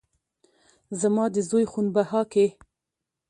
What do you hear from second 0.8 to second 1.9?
زما د زوى خون